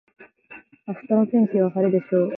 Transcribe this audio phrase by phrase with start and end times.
[0.87, 2.29] 明日の天気は晴れでしょう。